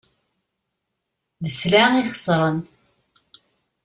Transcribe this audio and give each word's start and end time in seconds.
D 1.43 1.47
sselɛa 1.53 1.87
ixesren. 2.01 2.57